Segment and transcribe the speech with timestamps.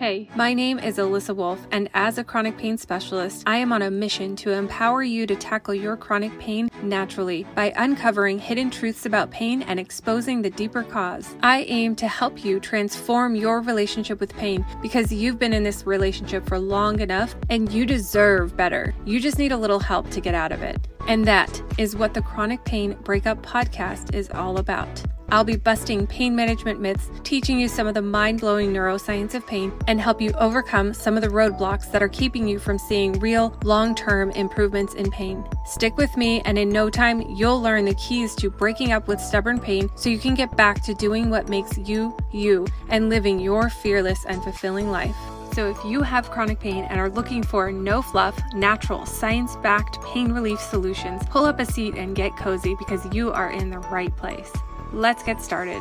[0.00, 3.82] Hey, my name is Alissa Wolfe, and as a chronic pain specialist, I am on
[3.82, 9.04] a mission to empower you to tackle your chronic pain naturally by uncovering hidden truths
[9.04, 11.36] about pain and exposing the deeper cause.
[11.42, 15.84] I aim to help you transform your relationship with pain because you've been in this
[15.84, 18.94] relationship for long enough and you deserve better.
[19.04, 20.88] You just need a little help to get out of it.
[21.08, 25.02] And that is what the Chronic Pain Breakup Podcast is all about.
[25.32, 29.46] I'll be busting pain management myths, teaching you some of the mind blowing neuroscience of
[29.46, 33.12] pain, and help you overcome some of the roadblocks that are keeping you from seeing
[33.20, 35.44] real, long term improvements in pain.
[35.66, 39.20] Stick with me, and in no time, you'll learn the keys to breaking up with
[39.20, 43.38] stubborn pain so you can get back to doing what makes you, you, and living
[43.38, 45.16] your fearless and fulfilling life.
[45.52, 50.00] So, if you have chronic pain and are looking for no fluff, natural, science backed
[50.02, 53.78] pain relief solutions, pull up a seat and get cozy because you are in the
[53.78, 54.52] right place.
[54.92, 55.80] Let's get started.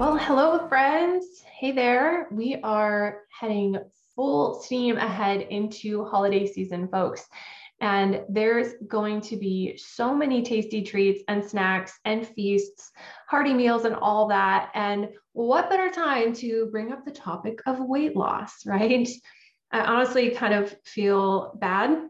[0.00, 1.44] Well, hello, friends.
[1.44, 2.26] Hey there.
[2.32, 3.78] We are heading
[4.16, 7.24] full steam ahead into holiday season, folks.
[7.80, 12.90] And there's going to be so many tasty treats and snacks and feasts,
[13.28, 14.70] hearty meals, and all that.
[14.74, 19.08] And what better time to bring up the topic of weight loss, right?
[19.70, 22.08] I honestly kind of feel bad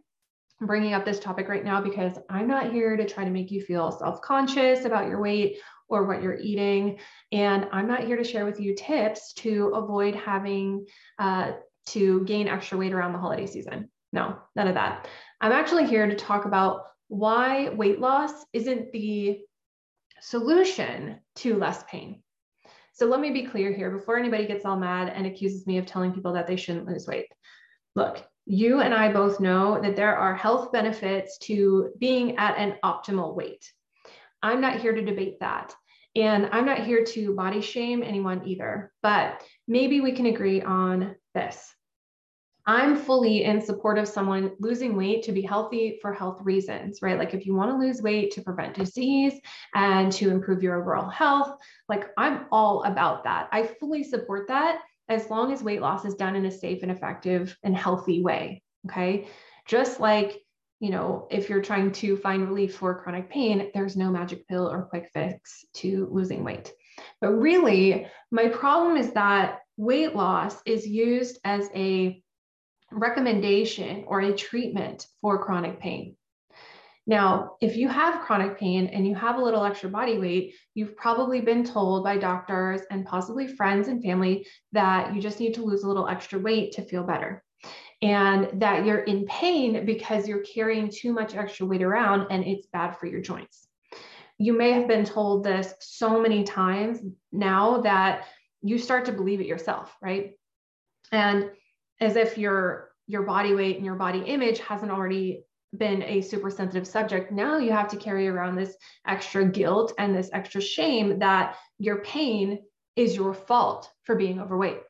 [0.66, 3.60] bringing up this topic right now because I'm not here to try to make you
[3.60, 5.58] feel self conscious about your weight
[5.92, 6.98] or what you're eating.
[7.30, 10.86] And I'm not here to share with you tips to avoid having
[11.18, 11.52] uh,
[11.86, 13.90] to gain extra weight around the holiday season.
[14.12, 15.08] No, none of that.
[15.40, 19.40] I'm actually here to talk about why weight loss isn't the
[20.20, 22.22] solution to less pain.
[22.94, 25.86] So let me be clear here before anybody gets all mad and accuses me of
[25.86, 27.26] telling people that they shouldn't lose weight.
[27.94, 32.76] Look, you and I both know that there are health benefits to being at an
[32.84, 33.70] optimal weight.
[34.42, 35.74] I'm not here to debate that.
[36.14, 41.14] And I'm not here to body shame anyone either, but maybe we can agree on
[41.34, 41.74] this.
[42.64, 47.18] I'm fully in support of someone losing weight to be healthy for health reasons, right?
[47.18, 49.40] Like if you want to lose weight to prevent disease
[49.74, 51.56] and to improve your overall health,
[51.88, 53.48] like I'm all about that.
[53.50, 56.92] I fully support that as long as weight loss is done in a safe and
[56.92, 58.62] effective and healthy way.
[58.86, 59.26] Okay.
[59.66, 60.40] Just like
[60.82, 64.68] you know, if you're trying to find relief for chronic pain, there's no magic pill
[64.68, 66.72] or quick fix to losing weight.
[67.20, 72.20] But really, my problem is that weight loss is used as a
[72.90, 76.16] recommendation or a treatment for chronic pain.
[77.06, 80.96] Now, if you have chronic pain and you have a little extra body weight, you've
[80.96, 85.64] probably been told by doctors and possibly friends and family that you just need to
[85.64, 87.44] lose a little extra weight to feel better
[88.02, 92.66] and that you're in pain because you're carrying too much extra weight around and it's
[92.66, 93.68] bad for your joints.
[94.38, 96.98] You may have been told this so many times
[97.30, 98.26] now that
[98.60, 100.32] you start to believe it yourself, right?
[101.12, 101.50] And
[102.00, 105.44] as if your your body weight and your body image hasn't already
[105.76, 108.76] been a super sensitive subject, now you have to carry around this
[109.06, 112.60] extra guilt and this extra shame that your pain
[112.96, 114.80] is your fault for being overweight.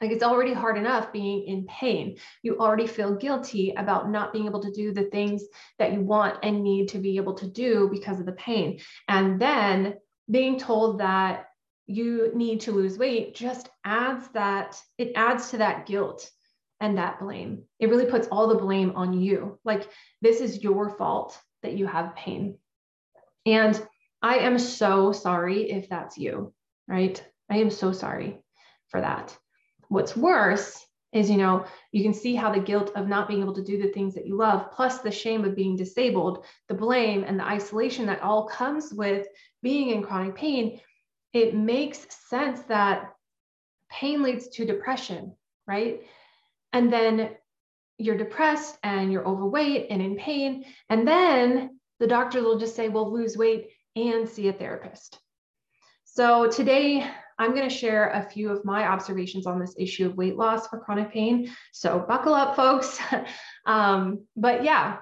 [0.00, 2.18] Like it's already hard enough being in pain.
[2.42, 5.42] You already feel guilty about not being able to do the things
[5.78, 8.80] that you want and need to be able to do because of the pain.
[9.08, 9.94] And then
[10.30, 11.46] being told that
[11.86, 16.30] you need to lose weight just adds that, it adds to that guilt
[16.80, 17.62] and that blame.
[17.78, 19.58] It really puts all the blame on you.
[19.64, 19.88] Like
[20.20, 22.58] this is your fault that you have pain.
[23.46, 23.80] And
[24.20, 26.52] I am so sorry if that's you,
[26.86, 27.22] right?
[27.48, 28.42] I am so sorry
[28.88, 29.36] for that.
[29.88, 33.54] What's worse is, you know, you can see how the guilt of not being able
[33.54, 37.24] to do the things that you love, plus the shame of being disabled, the blame
[37.24, 39.26] and the isolation that all comes with
[39.62, 40.80] being in chronic pain,
[41.32, 43.14] it makes sense that
[43.90, 45.34] pain leads to depression,
[45.66, 46.02] right?
[46.72, 47.30] And then
[47.98, 50.64] you're depressed and you're overweight and in pain.
[50.90, 55.18] And then the doctors will just say, well, lose weight and see a therapist.
[56.16, 57.06] So today,
[57.38, 60.66] I'm going to share a few of my observations on this issue of weight loss
[60.66, 61.54] for chronic pain.
[61.72, 62.98] So buckle up, folks.
[63.66, 65.00] um, but yeah,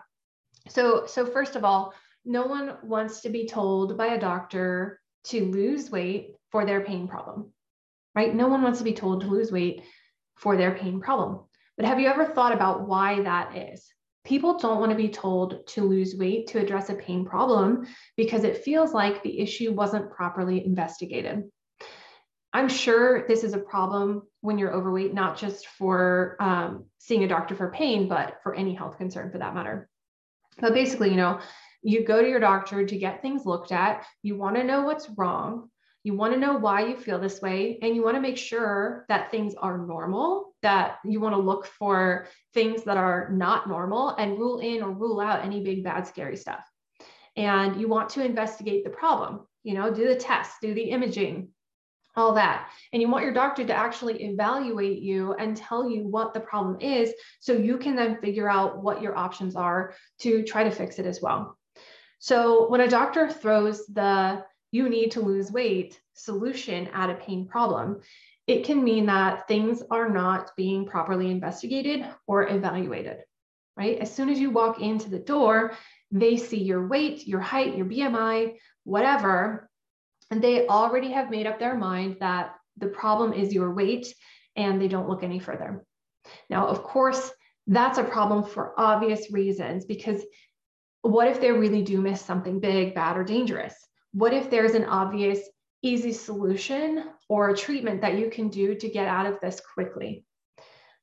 [0.68, 1.94] so so first of all,
[2.24, 7.06] no one wants to be told by a doctor to lose weight for their pain
[7.06, 7.52] problem,
[8.16, 8.34] right?
[8.34, 9.84] No one wants to be told to lose weight
[10.34, 11.44] for their pain problem.
[11.76, 13.86] But have you ever thought about why that is?
[14.24, 17.86] People don't want to be told to lose weight to address a pain problem
[18.16, 21.44] because it feels like the issue wasn't properly investigated.
[22.52, 27.28] I'm sure this is a problem when you're overweight, not just for um, seeing a
[27.28, 29.88] doctor for pain, but for any health concern for that matter.
[30.60, 31.40] But basically, you know,
[31.82, 35.10] you go to your doctor to get things looked at, you want to know what's
[35.10, 35.68] wrong,
[36.04, 39.06] You want to know why you feel this way, and you want to make sure
[39.08, 44.10] that things are normal, that you want to look for things that are not normal
[44.16, 46.64] and rule in or rule out any big, bad, scary stuff.
[47.36, 51.48] And you want to investigate the problem, you know, do the tests, do the imaging,
[52.16, 52.70] all that.
[52.92, 56.80] And you want your doctor to actually evaluate you and tell you what the problem
[56.80, 60.98] is so you can then figure out what your options are to try to fix
[60.98, 61.58] it as well.
[62.20, 64.44] So when a doctor throws the
[64.74, 68.00] you need to lose weight solution at a pain problem,
[68.46, 73.18] it can mean that things are not being properly investigated or evaluated,
[73.76, 73.98] right?
[73.98, 75.74] As soon as you walk into the door,
[76.10, 78.54] they see your weight, your height, your BMI,
[78.84, 79.70] whatever,
[80.30, 84.14] and they already have made up their mind that the problem is your weight
[84.56, 85.84] and they don't look any further.
[86.50, 87.30] Now, of course,
[87.66, 90.22] that's a problem for obvious reasons because
[91.02, 93.74] what if they really do miss something big, bad, or dangerous?
[94.12, 95.40] What if there's an obvious,
[95.84, 100.24] easy solution or a treatment that you can do to get out of this quickly?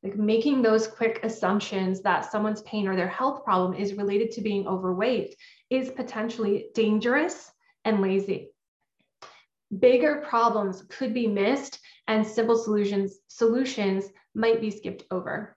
[0.04, 4.42] Like making those quick assumptions that someone's pain or their health problem is related to
[4.42, 5.36] being overweight
[5.70, 7.52] is potentially dangerous
[7.86, 8.50] and lazy
[9.80, 14.06] bigger problems could be missed and simple solutions solutions
[14.36, 15.56] might be skipped over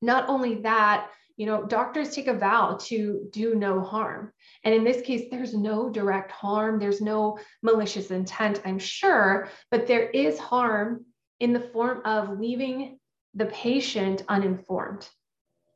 [0.00, 4.32] not only that you know doctors take a vow to do no harm.
[4.62, 6.78] And in this case there's no direct harm.
[6.78, 11.04] There's no malicious intent i'm sure but there is harm
[11.40, 12.98] in the form of leaving
[13.34, 15.08] the patient uninformed.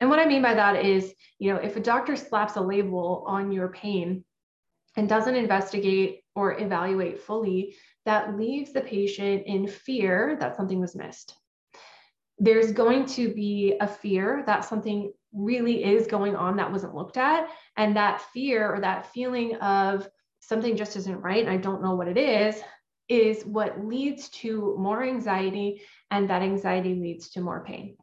[0.01, 3.25] And what i mean by that is you know if a doctor slaps a label
[3.27, 4.25] on your pain
[4.97, 10.97] and doesn't investigate or evaluate fully, that leaves the patient in fear that something was
[10.97, 11.35] missed.
[12.39, 17.17] There's going to be a fear that something really is going on that wasn't looked
[17.17, 17.49] at.
[17.77, 20.09] And that fear or that feeling of
[20.41, 22.61] something just isn't right, and I don't know what it is,
[23.09, 25.83] is what leads to more anxiety.
[26.11, 27.97] And that anxiety leads to more pain.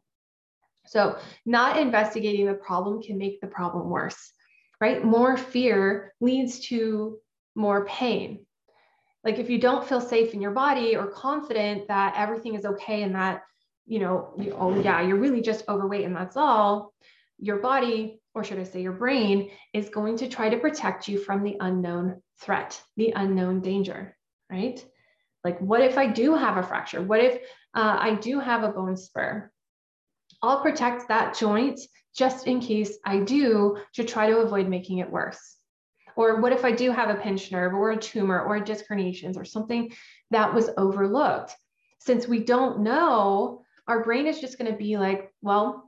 [0.86, 4.32] So, not investigating the problem can make the problem worse
[4.80, 5.04] right?
[5.04, 7.18] More fear leads to
[7.54, 8.44] more pain.
[9.24, 13.02] Like if you don't feel safe in your body or confident that everything is okay
[13.02, 13.42] and that,
[13.86, 16.92] you know, you, oh yeah, you're really just overweight and that's all,
[17.38, 21.18] your body, or should I say your brain, is going to try to protect you
[21.18, 24.16] from the unknown threat, the unknown danger,
[24.50, 24.84] right?
[25.44, 27.02] Like, what if I do have a fracture?
[27.02, 27.34] What if
[27.74, 29.50] uh, I do have a bone spur?
[30.42, 31.80] I'll protect that joint
[32.16, 35.56] just in case I do to try to avoid making it worse.
[36.16, 38.86] Or what if I do have a pinched nerve or a tumor or a disc
[38.90, 39.92] herniations or something
[40.30, 41.54] that was overlooked?
[42.00, 45.85] Since we don't know, our brain is just going to be like, well,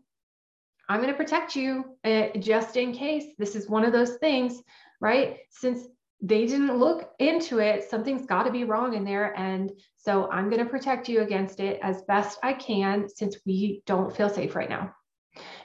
[0.88, 3.25] I'm going to protect you uh, just in case.
[3.38, 4.62] This is one of those things,
[5.00, 5.38] right?
[5.50, 5.87] Since
[6.20, 9.38] they didn't look into it, something's got to be wrong in there.
[9.38, 13.82] And so I'm going to protect you against it as best I can since we
[13.87, 14.94] don't feel safe right now.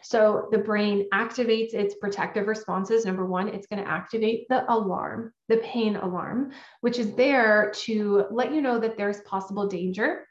[0.02, 3.06] So the brain activates its protective responses.
[3.06, 8.26] Number one, it's going to activate the alarm, the pain alarm, which is there to
[8.30, 10.28] let you know that there's possible danger.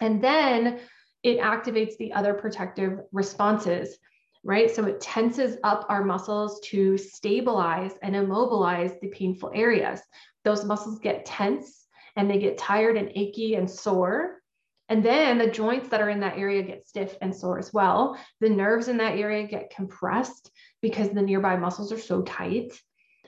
[0.00, 0.80] And then
[1.22, 3.98] it activates the other protective responses,
[4.44, 4.70] right?
[4.70, 10.00] So it tenses up our muscles to stabilize and immobilize the painful areas.
[10.44, 14.40] Those muscles get tense and they get tired and achy and sore.
[14.88, 18.16] And then the joints that are in that area get stiff and sore as well.
[18.40, 20.50] The nerves in that area get compressed
[20.80, 22.72] because the nearby muscles are so tight.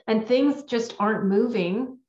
[0.07, 1.99] And things just aren't moving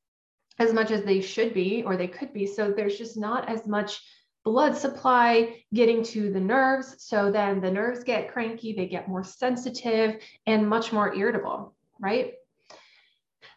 [0.61, 2.47] as much as they should be or they could be.
[2.47, 4.01] So there's just not as much
[4.45, 6.97] blood supply getting to the nerves.
[6.99, 12.35] So then the nerves get cranky, they get more sensitive and much more irritable, right?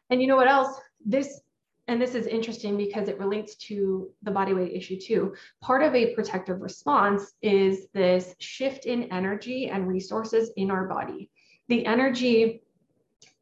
[0.09, 0.79] And you know what else?
[1.05, 1.41] This
[1.87, 5.35] and this is interesting because it relates to the body weight issue too.
[5.59, 11.29] Part of a protective response is this shift in energy and resources in our body.
[11.67, 12.63] The energy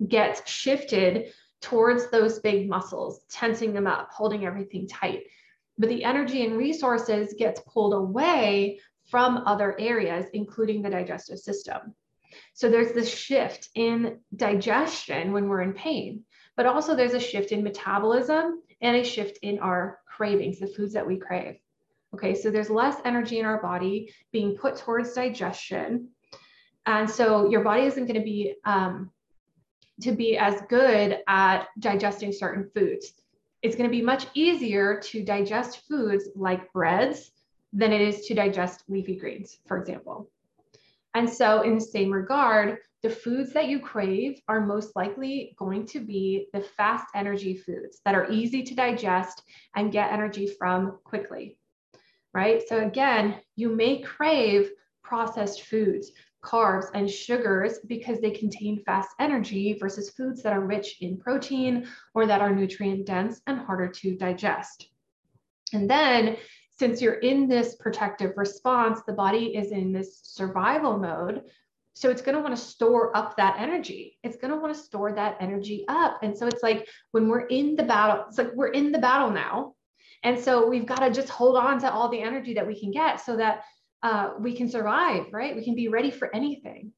[0.08, 5.24] gets shifted towards those big muscles, tensing them up, holding everything tight.
[5.78, 11.96] But the energy and resources gets pulled away from other areas, including the digestive system.
[12.54, 16.24] So there's this shift in digestion when we're in pain
[16.62, 20.94] but also there's a shift in metabolism and a shift in our cravings, the foods
[20.94, 21.56] that we crave.
[22.14, 26.10] Okay, so there's less energy in our body being put towards digestion.
[26.86, 29.12] And so your body isn't going to be um,
[30.02, 33.14] to be as good at digesting certain foods.
[33.62, 37.32] It's going to be much easier to digest foods like breads
[37.74, 40.30] than it is to digest leafy greens, for example.
[41.14, 45.86] And so, in the same regard, the foods that you crave are most likely going
[45.88, 49.42] to be the fast energy foods that are easy to digest
[49.76, 51.58] and get energy from quickly.
[52.34, 52.64] Right.
[52.68, 54.72] So, again, you may crave
[55.04, 56.12] processed foods,
[56.44, 61.88] carbs, and sugars because they contain fast energy versus foods that are rich in protein
[62.14, 64.88] or that are nutrient dense and harder to digest.
[65.74, 66.38] And then
[66.78, 71.44] since you're in this protective response, the body is in this survival mode.
[71.94, 74.18] So it's going to want to store up that energy.
[74.24, 76.24] It's going to want to store that energy up.
[76.24, 79.30] And so it's like when we're in the battle, it's like we're in the battle
[79.30, 79.76] now.
[80.24, 82.92] And so we've got to just hold on to all the energy that we can
[82.92, 83.64] get so that
[84.04, 85.56] uh, we can survive, right?
[85.56, 86.92] We can be ready for anything.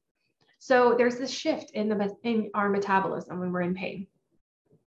[0.58, 4.06] So there's this shift in the in our metabolism when we're in pain.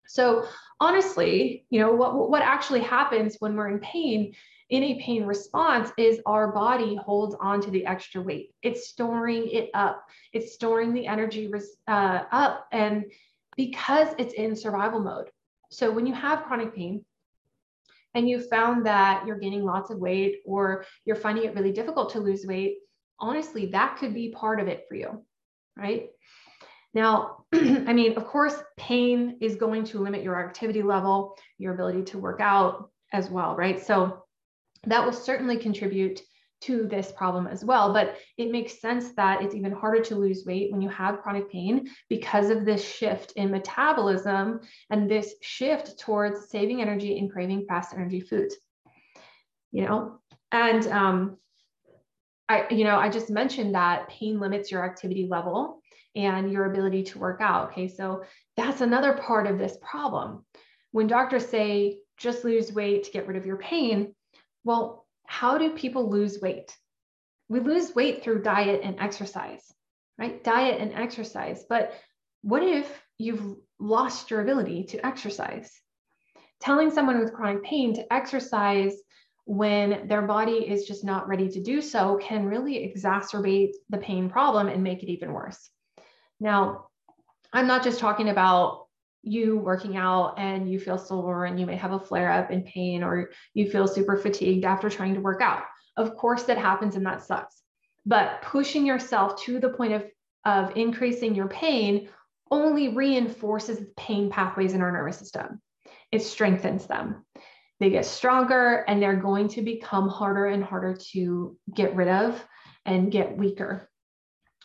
[0.07, 0.47] So
[0.81, 4.35] honestly, you know what what actually happens when we're in pain
[4.73, 8.55] in a pain response is our body holds on to the extra weight.
[8.63, 10.09] It's storing it up.
[10.33, 11.53] It's storing the energy
[11.87, 12.69] uh, up.
[12.73, 13.05] And
[13.55, 15.29] because it's in survival mode.
[15.71, 17.05] So when you have chronic pain
[18.15, 22.11] and you found that you're gaining lots of weight or you're finding it really difficult
[22.11, 22.77] to lose weight,
[23.19, 25.25] honestly, that could be part of it for you,
[25.77, 26.09] right?
[26.95, 32.03] Now, I mean, of course, pain is going to limit your activity level, your ability
[32.05, 33.85] to work out as well, right?
[33.85, 34.25] So
[34.85, 36.21] that will certainly contribute
[36.63, 37.93] to this problem as well.
[37.93, 41.51] But it makes sense that it's even harder to lose weight when you have chronic
[41.51, 47.67] pain because of this shift in metabolism and this shift towards saving energy and craving
[47.67, 48.57] fast energy foods.
[49.73, 51.37] You know, and um,
[52.49, 55.83] I, you know, I just mentioned that pain limits your activity level
[56.15, 57.71] and your ability to work out.
[57.71, 58.25] Okay, so
[58.57, 60.45] that's another part of this problem.
[60.91, 64.15] When doctors say just lose weight to get rid of your pain,
[64.65, 65.02] well,
[65.33, 66.77] how do people lose weight?
[67.49, 69.65] We lose weight through diet and exercise,
[70.19, 70.45] right?
[70.45, 71.65] Diet and exercise.
[71.67, 71.95] But
[72.43, 72.87] what if
[73.17, 75.73] you've lost your ability to exercise?
[76.61, 78.95] Telling someone with chronic pain to exercise
[79.47, 84.29] when their body is just not ready to do so can really exacerbate the pain
[84.29, 85.71] problem and make it even worse.
[86.41, 86.89] Now,
[87.55, 88.82] I'm not just talking about
[89.23, 92.63] you working out and you feel sore and you may have a flare up in
[92.63, 95.63] pain or you feel super fatigued after trying to work out.
[95.97, 97.63] Of course, that happens and that sucks.
[98.05, 100.05] But pushing yourself to the point of,
[100.45, 102.09] of increasing your pain
[102.51, 105.61] only reinforces the pain pathways in our nervous system,
[106.11, 107.25] it strengthens them.
[107.81, 112.45] They get stronger and they're going to become harder and harder to get rid of
[112.85, 113.89] and get weaker.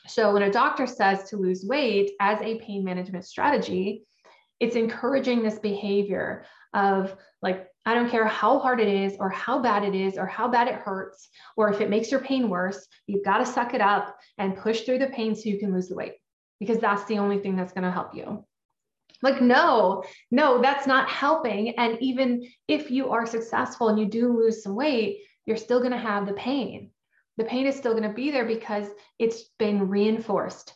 [0.08, 4.04] So, when a doctor says to lose weight as a pain management strategy,
[4.60, 9.60] it's encouraging this behavior of like, I don't care how hard it is, or how
[9.60, 12.86] bad it is, or how bad it hurts, or if it makes your pain worse,
[13.06, 15.88] you've got to suck it up and push through the pain so you can lose
[15.88, 16.16] the weight
[16.60, 18.44] because that's the only thing that's going to help you.
[19.22, 21.70] Like, no, no, that's not helping.
[21.80, 25.92] And even if you are successful and you do lose some weight, you're still going
[25.92, 26.92] to have the pain.
[27.38, 28.88] The pain is still going to be there because
[29.18, 30.74] it's been reinforced.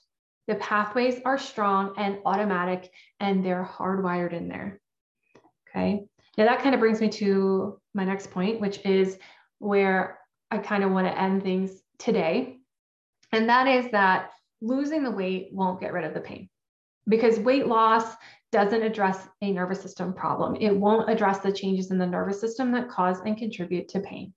[0.48, 4.82] The pathways are strong and automatic, and they're hardwired in there.
[5.70, 6.06] Okay.
[6.38, 9.18] Now that kind of brings me to my next point, which is
[9.60, 10.20] where
[10.50, 12.58] I kind of want to end things today.
[13.32, 14.32] And that is that
[14.62, 16.50] losing the weight won't get rid of the pain
[17.08, 18.16] because weight loss
[18.52, 20.56] doesn't address a nervous system problem.
[20.60, 24.34] It won't address the changes in the nervous system that cause and contribute to pain.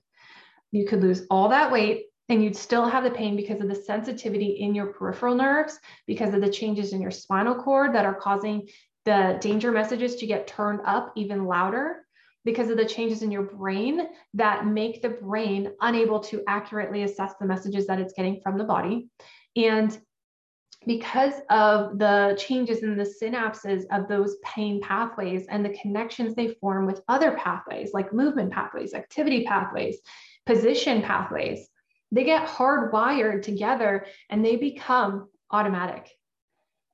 [0.70, 3.74] You could lose all that weight and you'd still have the pain because of the
[3.74, 8.14] sensitivity in your peripheral nerves, because of the changes in your spinal cord that are
[8.14, 8.68] causing
[9.04, 12.06] the danger messages to get turned up even louder,
[12.44, 17.34] because of the changes in your brain that make the brain unable to accurately assess
[17.40, 19.08] the messages that it's getting from the body.
[19.56, 19.98] And
[20.86, 26.48] because of the changes in the synapses of those pain pathways and the connections they
[26.60, 29.98] form with other pathways like movement pathways, activity pathways,
[30.44, 31.68] position pathways,
[32.14, 36.08] they get hardwired together and they become automatic.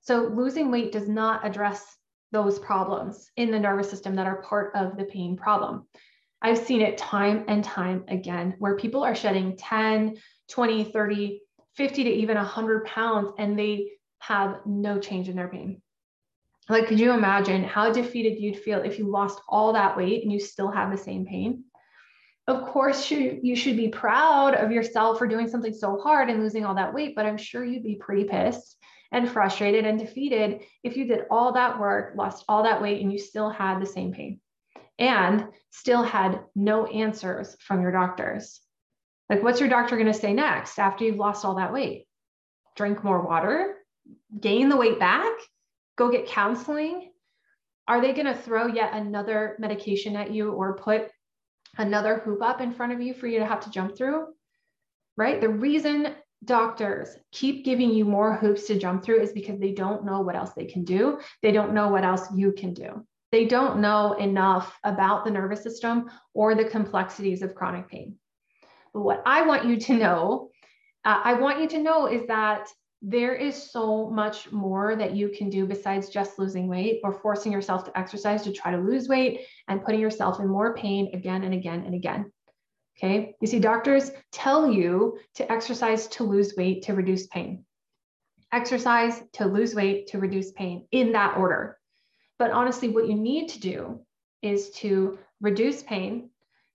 [0.00, 1.96] So losing weight does not address
[2.32, 5.86] those problems in the nervous system that are part of the pain problem.
[6.40, 10.16] I've seen it time and time again where people are shedding 10,
[10.48, 11.42] 20, 30,
[11.74, 15.82] 50 to even 100 pounds and they have no change in their pain.
[16.70, 20.32] Like, could you imagine how defeated you'd feel if you lost all that weight and
[20.32, 21.64] you still have the same pain?
[22.50, 26.42] Of course you, you should be proud of yourself for doing something so hard and
[26.42, 28.76] losing all that weight but i'm sure you'd be pretty pissed
[29.12, 33.12] and frustrated and defeated if you did all that work lost all that weight and
[33.12, 34.40] you still had the same pain
[34.98, 38.60] and still had no answers from your doctors
[39.28, 42.06] like what's your doctor going to say next after you've lost all that weight
[42.80, 43.74] drink more water,
[44.40, 45.32] gain the weight back,
[45.96, 47.10] go get counseling?
[47.86, 51.10] Are they going to throw yet another medication at you or put
[51.78, 54.26] another hoop up in front of you for you to have to jump through?
[55.16, 55.40] Right?
[55.40, 60.04] The reason doctors keep giving you more hoops to jump through is because they don't
[60.04, 61.18] know what else they can do.
[61.42, 63.04] They don't know what else you can do.
[63.32, 68.16] They don't know enough about the nervous system or the complexities of chronic pain.
[68.92, 70.50] But what I want you to know,
[71.04, 72.68] uh, I want you to know is that
[73.02, 77.50] there is so much more that you can do besides just losing weight or forcing
[77.50, 81.44] yourself to exercise to try to lose weight and putting yourself in more pain again
[81.44, 82.30] and again and again.
[82.98, 83.34] Okay.
[83.40, 87.64] You see, doctors tell you to exercise to lose weight to reduce pain.
[88.52, 91.78] Exercise to lose weight to reduce pain in that order.
[92.38, 94.00] But honestly, what you need to do
[94.42, 96.28] is to reduce pain,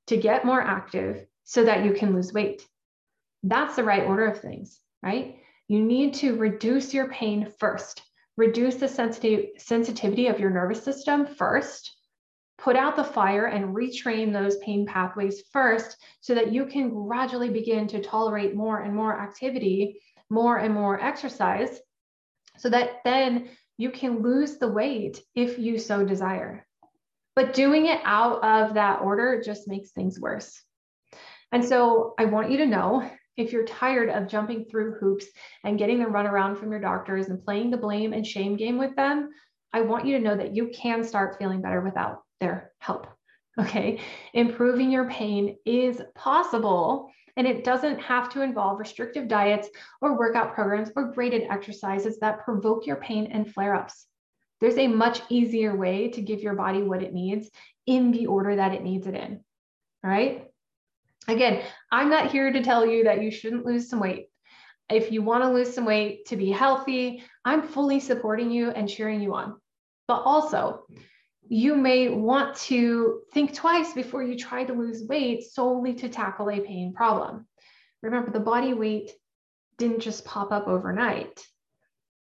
[0.07, 2.65] to get more active so that you can lose weight.
[3.43, 5.37] That's the right order of things, right?
[5.67, 8.03] You need to reduce your pain first,
[8.37, 11.95] reduce the sensitivity of your nervous system first,
[12.57, 17.49] put out the fire and retrain those pain pathways first so that you can gradually
[17.49, 21.79] begin to tolerate more and more activity, more and more exercise,
[22.57, 26.65] so that then you can lose the weight if you so desire.
[27.35, 30.61] But doing it out of that order just makes things worse.
[31.51, 35.25] And so I want you to know if you're tired of jumping through hoops
[35.63, 38.95] and getting the runaround from your doctors and playing the blame and shame game with
[38.95, 39.29] them,
[39.73, 43.07] I want you to know that you can start feeling better without their help.
[43.57, 44.01] Okay.
[44.33, 49.69] Improving your pain is possible, and it doesn't have to involve restrictive diets
[50.01, 54.07] or workout programs or graded exercises that provoke your pain and flare ups.
[54.59, 57.49] There's a much easier way to give your body what it needs
[57.87, 59.41] in the order that it needs it in.
[60.03, 60.51] All right.
[61.27, 64.27] Again, I'm not here to tell you that you shouldn't lose some weight.
[64.89, 68.87] If you want to lose some weight to be healthy, I'm fully supporting you and
[68.87, 69.59] cheering you on.
[70.07, 70.85] But also,
[71.47, 76.49] you may want to think twice before you try to lose weight solely to tackle
[76.49, 77.47] a pain problem.
[78.01, 79.11] Remember, the body weight
[79.77, 81.43] didn't just pop up overnight.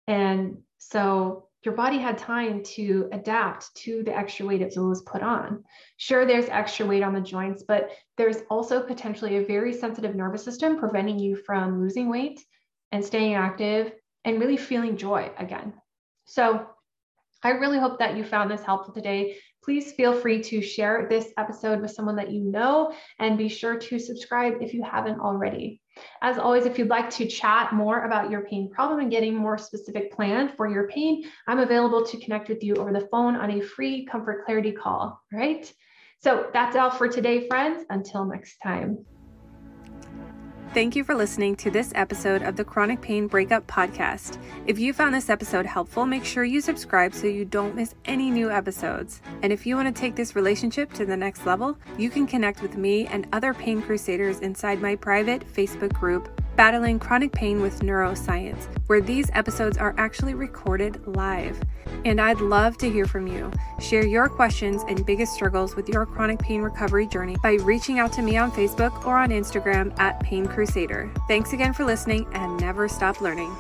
[0.08, 5.22] And so your body had time to adapt to the extra weight it was put
[5.22, 5.64] on.
[5.98, 10.44] Sure, there's extra weight on the joints, but there's also potentially a very sensitive nervous
[10.44, 12.40] system preventing you from losing weight
[12.92, 13.92] and staying active
[14.24, 15.74] and really feeling joy again.
[16.26, 16.68] So
[17.44, 19.38] I really hope that you found this helpful today.
[19.64, 23.78] Please feel free to share this episode with someone that you know and be sure
[23.78, 25.82] to subscribe if you haven't already.
[26.22, 29.58] As always, if you'd like to chat more about your pain problem and getting more
[29.58, 33.52] specific plan for your pain, I'm available to connect with you over the phone on
[33.52, 35.72] a free comfort clarity call, right?
[36.20, 37.84] So that's all for today, friends.
[37.90, 39.06] Until next time.
[40.74, 44.38] Thank you for listening to this episode of the Chronic Pain Breakup Podcast.
[44.68, 48.30] If you found this episode helpful, make sure you subscribe so you don't miss any
[48.30, 49.22] new episodes.
[49.42, 52.62] And if you want to take this relationship to the next level, you can connect
[52.62, 57.82] with me and other pain crusaders inside my private Facebook group, Battling Chronic Pain with
[57.82, 61.62] Neuroscience, where these episodes are actually recorded live.
[62.04, 63.52] And I'd love to hear from you.
[63.80, 68.12] Share your questions and biggest struggles with your chronic pain recovery journey by reaching out
[68.14, 71.12] to me on Facebook or on Instagram at Pain Crusader.
[71.28, 73.56] Thanks again for listening and never stop learning.